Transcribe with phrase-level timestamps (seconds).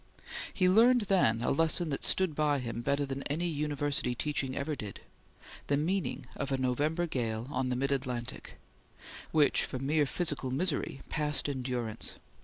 [0.51, 4.75] He learned then a lesson that stood by him better than any university teaching ever
[4.75, 5.01] did
[5.67, 8.57] the meaning of a November gale on the mid Atlantic
[9.31, 12.15] which, for mere physical misery, passed endurance.